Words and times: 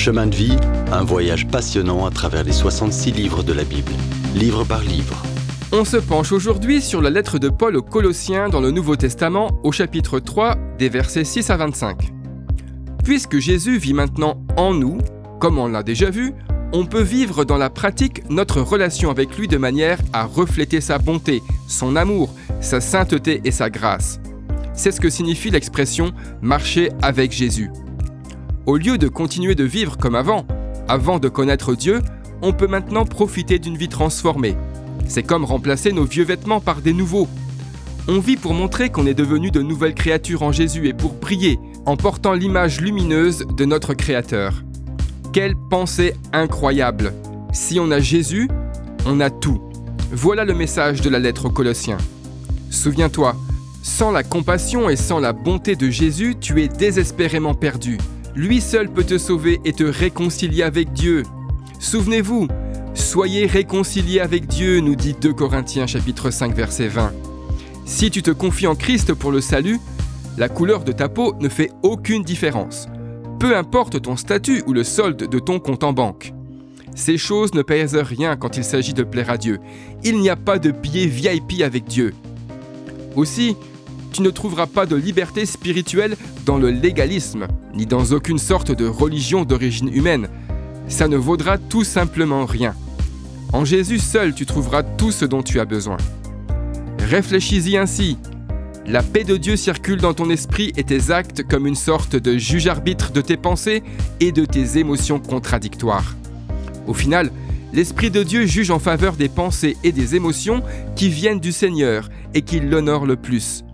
Chemin 0.00 0.28
de 0.28 0.34
vie, 0.34 0.56
un 0.92 1.04
voyage 1.04 1.46
passionnant 1.46 2.06
à 2.06 2.10
travers 2.10 2.42
les 2.42 2.52
66 2.52 3.12
livres 3.12 3.42
de 3.42 3.52
la 3.52 3.64
Bible, 3.64 3.92
livre 4.34 4.64
par 4.64 4.80
livre. 4.80 5.22
On 5.72 5.84
se 5.84 5.98
penche 5.98 6.32
aujourd'hui 6.32 6.80
sur 6.80 7.02
la 7.02 7.10
lettre 7.10 7.38
de 7.38 7.50
Paul 7.50 7.76
aux 7.76 7.82
Colossiens 7.82 8.48
dans 8.48 8.62
le 8.62 8.70
Nouveau 8.70 8.96
Testament 8.96 9.60
au 9.62 9.72
chapitre 9.72 10.18
3 10.18 10.56
des 10.78 10.88
versets 10.88 11.24
6 11.24 11.50
à 11.50 11.58
25. 11.58 12.14
Puisque 13.04 13.40
Jésus 13.40 13.76
vit 13.76 13.92
maintenant 13.92 14.42
en 14.56 14.72
nous, 14.72 14.96
comme 15.38 15.58
on 15.58 15.68
l'a 15.68 15.82
déjà 15.82 16.08
vu, 16.08 16.32
on 16.72 16.86
peut 16.86 17.02
vivre 17.02 17.44
dans 17.44 17.58
la 17.58 17.68
pratique 17.68 18.22
notre 18.30 18.62
relation 18.62 19.10
avec 19.10 19.36
lui 19.36 19.48
de 19.48 19.58
manière 19.58 19.98
à 20.14 20.24
refléter 20.24 20.80
sa 20.80 20.96
bonté, 20.96 21.42
son 21.68 21.94
amour, 21.94 22.34
sa 22.62 22.80
sainteté 22.80 23.42
et 23.44 23.50
sa 23.50 23.68
grâce. 23.68 24.18
C'est 24.72 24.92
ce 24.92 25.00
que 25.02 25.10
signifie 25.10 25.50
l'expression 25.50 26.12
marcher 26.40 26.88
avec 27.02 27.32
Jésus. 27.32 27.68
Au 28.66 28.76
lieu 28.76 28.98
de 28.98 29.08
continuer 29.08 29.54
de 29.54 29.64
vivre 29.64 29.96
comme 29.96 30.14
avant, 30.14 30.46
avant 30.86 31.18
de 31.18 31.28
connaître 31.28 31.74
Dieu, 31.74 32.00
on 32.42 32.52
peut 32.52 32.66
maintenant 32.66 33.06
profiter 33.06 33.58
d'une 33.58 33.76
vie 33.76 33.88
transformée. 33.88 34.54
C'est 35.06 35.22
comme 35.22 35.44
remplacer 35.44 35.92
nos 35.92 36.04
vieux 36.04 36.24
vêtements 36.24 36.60
par 36.60 36.82
des 36.82 36.92
nouveaux. 36.92 37.26
On 38.06 38.20
vit 38.20 38.36
pour 38.36 38.52
montrer 38.52 38.90
qu'on 38.90 39.06
est 39.06 39.14
devenu 39.14 39.50
de 39.50 39.62
nouvelles 39.62 39.94
créatures 39.94 40.42
en 40.42 40.52
Jésus 40.52 40.88
et 40.88 40.92
pour 40.92 41.18
prier 41.18 41.58
en 41.86 41.96
portant 41.96 42.34
l'image 42.34 42.80
lumineuse 42.80 43.46
de 43.56 43.64
notre 43.64 43.94
Créateur. 43.94 44.62
Quelle 45.32 45.56
pensée 45.70 46.14
incroyable 46.32 47.14
Si 47.52 47.80
on 47.80 47.90
a 47.90 47.98
Jésus, 47.98 48.48
on 49.06 49.20
a 49.20 49.30
tout. 49.30 49.60
Voilà 50.12 50.44
le 50.44 50.54
message 50.54 51.00
de 51.00 51.08
la 51.08 51.18
lettre 51.18 51.46
aux 51.46 51.50
Colossiens. 51.50 51.98
Souviens-toi, 52.70 53.36
sans 53.82 54.10
la 54.10 54.22
compassion 54.22 54.90
et 54.90 54.96
sans 54.96 55.18
la 55.18 55.32
bonté 55.32 55.76
de 55.76 55.88
Jésus, 55.88 56.34
tu 56.38 56.62
es 56.62 56.68
désespérément 56.68 57.54
perdu. 57.54 57.96
Lui 58.34 58.60
seul 58.60 58.88
peut 58.88 59.04
te 59.04 59.18
sauver 59.18 59.60
et 59.64 59.72
te 59.72 59.84
réconcilier 59.84 60.62
avec 60.62 60.92
Dieu. 60.92 61.24
Souvenez-vous, 61.78 62.48
soyez 62.94 63.46
réconciliés 63.46 64.20
avec 64.20 64.46
Dieu, 64.46 64.80
nous 64.80 64.94
dit 64.94 65.14
2 65.20 65.32
Corinthiens 65.32 65.86
chapitre 65.86 66.30
5 66.30 66.54
verset 66.54 66.88
20. 66.88 67.12
Si 67.86 68.10
tu 68.10 68.22
te 68.22 68.30
confies 68.30 68.66
en 68.66 68.74
Christ 68.74 69.14
pour 69.14 69.32
le 69.32 69.40
salut, 69.40 69.78
la 70.38 70.48
couleur 70.48 70.84
de 70.84 70.92
ta 70.92 71.08
peau 71.08 71.34
ne 71.40 71.48
fait 71.48 71.70
aucune 71.82 72.22
différence 72.22 72.86
peu 73.40 73.56
importe 73.56 74.02
ton 74.02 74.16
statut 74.16 74.62
ou 74.66 74.74
le 74.74 74.84
solde 74.84 75.26
de 75.26 75.38
ton 75.38 75.58
compte 75.60 75.82
en 75.82 75.94
banque. 75.94 76.34
Ces 76.94 77.16
choses 77.16 77.54
ne 77.54 77.62
pèsent 77.62 77.96
rien 77.96 78.36
quand 78.36 78.58
il 78.58 78.64
s'agit 78.64 78.92
de 78.92 79.02
plaire 79.02 79.30
à 79.30 79.38
Dieu. 79.38 79.58
Il 80.04 80.18
n'y 80.18 80.28
a 80.28 80.36
pas 80.36 80.58
de 80.58 80.70
billet 80.70 81.06
VIP 81.06 81.62
avec 81.64 81.84
Dieu. 81.84 82.12
Aussi, 83.16 83.56
tu 84.12 84.22
ne 84.22 84.30
trouveras 84.30 84.66
pas 84.66 84.86
de 84.86 84.96
liberté 84.96 85.46
spirituelle 85.46 86.16
dans 86.46 86.58
le 86.58 86.70
légalisme, 86.70 87.46
ni 87.74 87.86
dans 87.86 88.12
aucune 88.12 88.38
sorte 88.38 88.72
de 88.72 88.86
religion 88.86 89.44
d'origine 89.44 89.92
humaine. 89.92 90.28
Ça 90.88 91.08
ne 91.08 91.16
vaudra 91.16 91.58
tout 91.58 91.84
simplement 91.84 92.46
rien. 92.46 92.74
En 93.52 93.64
Jésus 93.64 93.98
seul, 93.98 94.34
tu 94.34 94.46
trouveras 94.46 94.82
tout 94.82 95.12
ce 95.12 95.24
dont 95.24 95.42
tu 95.42 95.60
as 95.60 95.64
besoin. 95.64 95.96
Réfléchis-y 96.98 97.76
ainsi, 97.76 98.16
la 98.86 99.02
paix 99.02 99.24
de 99.24 99.36
Dieu 99.36 99.56
circule 99.56 100.00
dans 100.00 100.14
ton 100.14 100.30
esprit 100.30 100.72
et 100.76 100.84
tes 100.84 101.10
actes 101.10 101.42
comme 101.42 101.66
une 101.66 101.74
sorte 101.74 102.16
de 102.16 102.38
juge-arbitre 102.38 103.12
de 103.12 103.20
tes 103.20 103.36
pensées 103.36 103.82
et 104.20 104.32
de 104.32 104.44
tes 104.44 104.78
émotions 104.78 105.20
contradictoires. 105.20 106.16
Au 106.86 106.94
final, 106.94 107.30
l'Esprit 107.72 108.10
de 108.10 108.22
Dieu 108.22 108.46
juge 108.46 108.70
en 108.70 108.78
faveur 108.78 109.14
des 109.14 109.28
pensées 109.28 109.76
et 109.84 109.92
des 109.92 110.16
émotions 110.16 110.62
qui 110.96 111.08
viennent 111.08 111.40
du 111.40 111.52
Seigneur 111.52 112.08
et 112.34 112.42
qui 112.42 112.58
l'honorent 112.58 113.06
le 113.06 113.16
plus. 113.16 113.64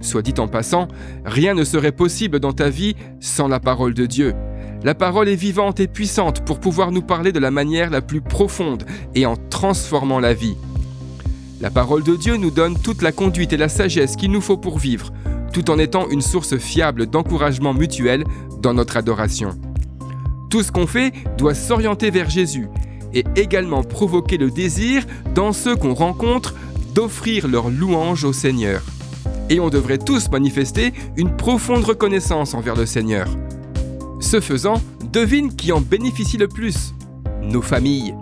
Soit 0.00 0.22
dit 0.22 0.34
en 0.38 0.48
passant, 0.48 0.88
rien 1.24 1.54
ne 1.54 1.64
serait 1.64 1.92
possible 1.92 2.40
dans 2.40 2.52
ta 2.52 2.68
vie 2.68 2.96
sans 3.20 3.48
la 3.48 3.60
parole 3.60 3.94
de 3.94 4.06
Dieu. 4.06 4.34
La 4.82 4.94
parole 4.94 5.28
est 5.28 5.36
vivante 5.36 5.80
et 5.80 5.88
puissante 5.88 6.44
pour 6.44 6.60
pouvoir 6.60 6.92
nous 6.92 7.02
parler 7.02 7.32
de 7.32 7.38
la 7.38 7.50
manière 7.50 7.90
la 7.90 8.02
plus 8.02 8.20
profonde 8.20 8.84
et 9.14 9.26
en 9.26 9.36
transformant 9.36 10.20
la 10.20 10.34
vie. 10.34 10.56
La 11.60 11.70
parole 11.70 12.02
de 12.02 12.14
Dieu 12.14 12.36
nous 12.36 12.50
donne 12.50 12.78
toute 12.78 13.02
la 13.02 13.12
conduite 13.12 13.52
et 13.52 13.56
la 13.56 13.68
sagesse 13.68 14.16
qu'il 14.16 14.30
nous 14.30 14.42
faut 14.42 14.58
pour 14.58 14.78
vivre, 14.78 15.12
tout 15.52 15.70
en 15.70 15.78
étant 15.78 16.08
une 16.10 16.20
source 16.20 16.56
fiable 16.58 17.06
d'encouragement 17.06 17.72
mutuel 17.72 18.24
dans 18.60 18.74
notre 18.74 18.98
adoration. 18.98 19.50
Tout 20.50 20.62
ce 20.62 20.70
qu'on 20.70 20.86
fait 20.86 21.12
doit 21.38 21.54
s'orienter 21.54 22.10
vers 22.10 22.28
Jésus 22.28 22.68
et 23.14 23.24
également 23.36 23.82
provoquer 23.82 24.36
le 24.36 24.50
désir 24.50 25.04
dans 25.34 25.52
ceux 25.52 25.74
qu'on 25.74 25.94
rencontre 25.94 26.54
d'offrir 26.94 27.48
leur 27.48 27.70
louange 27.70 28.24
au 28.24 28.32
Seigneur. 28.32 28.82
Et 29.48 29.60
on 29.60 29.70
devrait 29.70 29.98
tous 29.98 30.28
manifester 30.30 30.92
une 31.16 31.36
profonde 31.36 31.84
reconnaissance 31.84 32.54
envers 32.54 32.74
le 32.74 32.86
Seigneur. 32.86 33.28
Ce 34.20 34.40
faisant, 34.40 34.82
devine 35.12 35.54
qui 35.54 35.70
en 35.72 35.80
bénéficie 35.80 36.36
le 36.36 36.48
plus 36.48 36.94
Nos 37.42 37.62
familles. 37.62 38.14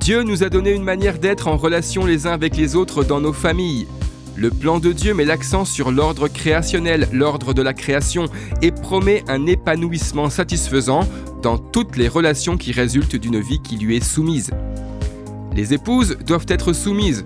Dieu 0.00 0.22
nous 0.22 0.44
a 0.44 0.48
donné 0.48 0.72
une 0.72 0.84
manière 0.84 1.18
d'être 1.18 1.48
en 1.48 1.56
relation 1.56 2.06
les 2.06 2.26
uns 2.26 2.32
avec 2.32 2.56
les 2.56 2.74
autres 2.74 3.04
dans 3.04 3.20
nos 3.20 3.32
familles. 3.32 3.86
Le 4.34 4.48
plan 4.48 4.78
de 4.78 4.92
Dieu 4.92 5.12
met 5.12 5.26
l'accent 5.26 5.66
sur 5.66 5.90
l'ordre 5.90 6.28
créationnel, 6.28 7.06
l'ordre 7.12 7.52
de 7.52 7.60
la 7.60 7.74
création, 7.74 8.24
et 8.62 8.70
promet 8.70 9.24
un 9.28 9.46
épanouissement 9.46 10.30
satisfaisant 10.30 11.06
dans 11.42 11.58
toutes 11.58 11.96
les 11.96 12.08
relations 12.08 12.56
qui 12.56 12.72
résultent 12.72 13.16
d'une 13.16 13.40
vie 13.40 13.60
qui 13.60 13.76
lui 13.76 13.96
est 13.96 14.04
soumise. 14.04 14.52
Les 15.54 15.74
épouses 15.74 16.16
doivent 16.24 16.46
être 16.48 16.72
soumises 16.72 17.24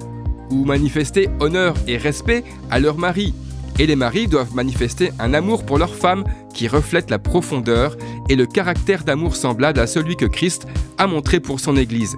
ou 0.51 0.65
manifester 0.65 1.29
honneur 1.41 1.75
et 1.87 1.97
respect 1.97 2.45
à 2.71 2.79
leur 2.79 2.99
mari, 2.99 3.35
et 3.79 3.87
les 3.87 3.97
maris 3.97 4.27
doivent 4.27 4.55
manifester 4.55 5.13
un 5.19 5.35
amour 5.35 5.65
pour 5.65 5.79
leur 5.79 5.95
femme 5.95 6.25
qui 6.55 6.69
reflète 6.69 7.11
la 7.11 7.19
profondeur 7.19 7.97
et 8.29 8.37
le 8.37 8.47
caractère 8.47 9.05
d'amour 9.05 9.37
semblable 9.37 9.81
à 9.81 9.87
celui 9.87 10.17
que 10.17 10.25
Christ 10.25 10.67
a 10.99 11.07
montré 11.07 11.41
pour 11.41 11.61
son 11.61 11.77
Église. 11.77 12.17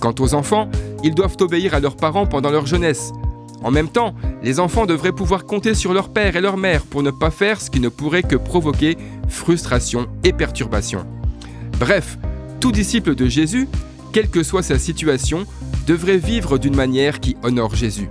Quant 0.00 0.14
aux 0.18 0.34
enfants, 0.34 0.68
ils 1.02 1.14
doivent 1.14 1.36
obéir 1.40 1.74
à 1.74 1.80
leurs 1.80 1.96
parents 1.96 2.26
pendant 2.26 2.50
leur 2.50 2.66
jeunesse. 2.66 3.12
En 3.62 3.70
même 3.70 3.88
temps, 3.88 4.14
les 4.42 4.60
enfants 4.60 4.84
devraient 4.84 5.12
pouvoir 5.12 5.46
compter 5.46 5.74
sur 5.74 5.94
leur 5.94 6.12
père 6.12 6.36
et 6.36 6.40
leur 6.40 6.56
mère 6.56 6.82
pour 6.82 7.02
ne 7.02 7.10
pas 7.10 7.30
faire 7.30 7.60
ce 7.60 7.70
qui 7.70 7.80
ne 7.80 7.88
pourrait 7.88 8.22
que 8.22 8.36
provoquer 8.36 8.98
frustration 9.28 10.06
et 10.22 10.32
perturbation. 10.32 11.06
Bref, 11.78 12.18
tout 12.60 12.72
disciple 12.72 13.14
de 13.14 13.26
Jésus, 13.26 13.68
quelle 14.14 14.30
que 14.30 14.42
soit 14.44 14.62
sa 14.62 14.78
situation, 14.78 15.44
devrait 15.88 16.16
vivre 16.18 16.56
d'une 16.56 16.76
manière 16.76 17.18
qui 17.18 17.36
honore 17.42 17.74
Jésus. 17.74 18.08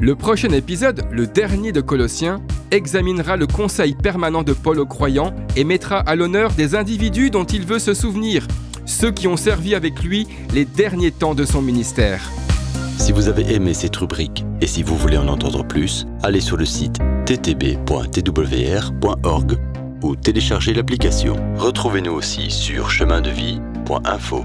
Le 0.00 0.16
prochain 0.16 0.50
épisode, 0.50 1.04
le 1.12 1.28
dernier 1.28 1.70
de 1.70 1.80
Colossiens, 1.80 2.42
examinera 2.72 3.36
le 3.36 3.46
conseil 3.46 3.94
permanent 3.94 4.42
de 4.42 4.52
Paul 4.52 4.80
aux 4.80 4.86
croyants 4.86 5.32
et 5.54 5.62
mettra 5.62 6.00
à 6.00 6.16
l'honneur 6.16 6.50
des 6.54 6.74
individus 6.74 7.30
dont 7.30 7.44
il 7.44 7.64
veut 7.64 7.78
se 7.78 7.94
souvenir, 7.94 8.48
ceux 8.84 9.12
qui 9.12 9.28
ont 9.28 9.36
servi 9.36 9.76
avec 9.76 10.02
lui 10.02 10.26
les 10.52 10.64
derniers 10.64 11.12
temps 11.12 11.36
de 11.36 11.44
son 11.44 11.62
ministère. 11.62 12.28
Si 12.98 13.12
vous 13.12 13.28
avez 13.28 13.54
aimé 13.54 13.74
cette 13.74 13.94
rubrique 13.96 14.44
et 14.60 14.66
si 14.66 14.82
vous 14.82 14.96
voulez 14.96 15.18
en 15.18 15.28
entendre 15.28 15.64
plus, 15.64 16.08
allez 16.24 16.40
sur 16.40 16.56
le 16.56 16.64
site 16.64 16.98
ttb.twr.org 17.26 17.78
ou 20.02 20.16
téléchargez 20.16 20.74
l'application. 20.74 21.36
Retrouvez-nous 21.58 22.12
aussi 22.12 22.50
sur 22.50 22.90
chemindevie.info. 22.90 24.44